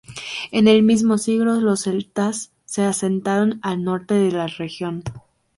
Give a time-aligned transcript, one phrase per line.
[0.49, 5.03] En el mismo siglo, los Celtas se asentaron al norte de la región.